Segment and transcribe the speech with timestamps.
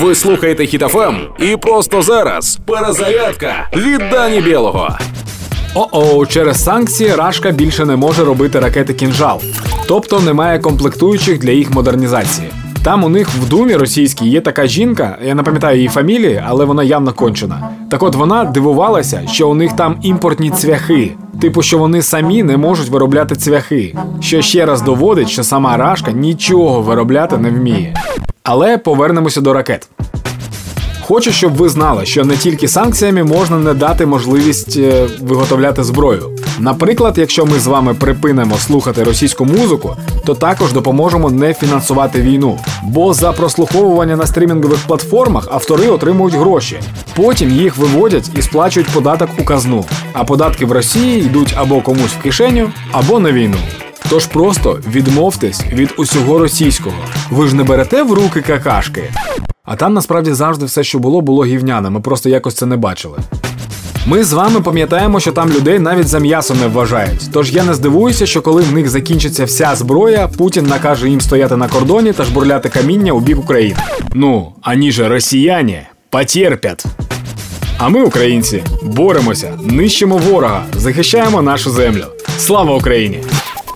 [0.00, 4.98] Ви слухаєте Хітофем і просто зараз перезарядка від Дані Білого.
[5.74, 9.40] О-о, через санкції Рашка більше не може робити ракети кінжал,
[9.88, 12.48] тобто немає комплектуючих для їх модернізації.
[12.84, 16.64] Там у них в думі російській є така жінка, я не пам'ятаю її фамілії, але
[16.64, 17.70] вона явно кончена.
[17.90, 22.56] Так от вона дивувалася, що у них там імпортні цвяхи, типу, що вони самі не
[22.56, 27.94] можуть виробляти цвяхи, що ще раз доводить, що сама Рашка нічого виробляти не вміє.
[28.42, 29.88] Але повернемося до ракет.
[31.00, 36.30] Хочу, щоб ви знали, що не тільки санкціями можна не дати можливість е, виготовляти зброю.
[36.58, 42.58] Наприклад, якщо ми з вами припинимо слухати російську музику, то також допоможемо не фінансувати війну.
[42.84, 46.80] Бо за прослуховування на стрімінгових платформах автори отримують гроші.
[47.16, 49.84] Потім їх виводять і сплачують податок у казну.
[50.12, 53.58] А податки в Росії йдуть або комусь в кишеню, або на війну.
[54.10, 56.96] Тож просто відмовтесь від усього російського.
[57.30, 59.02] Ви ж не берете в руки какашки.
[59.64, 61.90] А там насправді завжди все, що було, було гівняне.
[61.90, 63.18] Ми просто якось це не бачили.
[64.06, 67.28] Ми з вами пам'ятаємо, що там людей навіть за м'ясо не вважають.
[67.32, 71.56] Тож я не здивуюся, що коли в них закінчиться вся зброя, Путін накаже їм стояти
[71.56, 73.78] на кордоні та жбурляти каміння у бік України.
[74.14, 76.84] Ну, ані же росіяни потерпять.
[77.78, 82.04] А ми, українці, боремося, нищимо ворога, захищаємо нашу землю.
[82.38, 83.20] Слава Україні!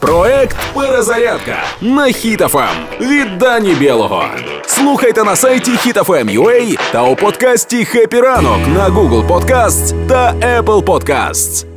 [0.03, 2.69] Проект Перезарядка на Хітофем
[3.02, 4.25] від Дані Білого.
[4.66, 11.72] Слухайте на сайті HitFM.ua та у подкасті «Хеппі ранок» на Google Podcasts та Apple Podcasts.